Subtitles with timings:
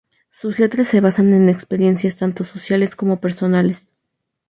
[0.31, 3.85] Sus letras se basan en experiencias tanto sociales como personales.